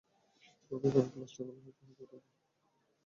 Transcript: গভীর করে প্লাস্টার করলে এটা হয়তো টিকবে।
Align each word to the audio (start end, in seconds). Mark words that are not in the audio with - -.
গভীর 0.71 0.91
করে 0.93 1.09
প্লাস্টার 1.13 1.43
করলে 1.47 1.69
এটা 1.69 1.81
হয়তো 1.87 2.05
টিকবে। 2.11 2.17